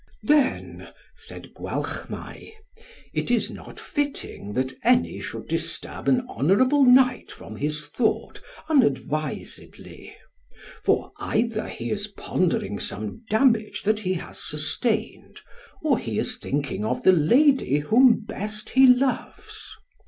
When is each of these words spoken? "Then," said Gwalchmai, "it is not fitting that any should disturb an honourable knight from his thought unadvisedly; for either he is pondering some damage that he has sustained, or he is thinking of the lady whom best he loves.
"Then," 0.23 0.87
said 1.15 1.53
Gwalchmai, 1.53 2.53
"it 3.13 3.29
is 3.29 3.51
not 3.51 3.79
fitting 3.79 4.53
that 4.53 4.73
any 4.83 5.21
should 5.21 5.47
disturb 5.47 6.07
an 6.07 6.21
honourable 6.27 6.83
knight 6.83 7.29
from 7.31 7.55
his 7.55 7.85
thought 7.85 8.41
unadvisedly; 8.67 10.15
for 10.83 11.11
either 11.19 11.67
he 11.67 11.91
is 11.91 12.07
pondering 12.07 12.79
some 12.79 13.21
damage 13.29 13.83
that 13.83 13.99
he 13.99 14.15
has 14.15 14.41
sustained, 14.43 15.41
or 15.83 15.99
he 15.99 16.17
is 16.17 16.39
thinking 16.39 16.83
of 16.83 17.03
the 17.03 17.11
lady 17.13 17.77
whom 17.77 18.21
best 18.25 18.71
he 18.71 18.87
loves. 18.87 19.77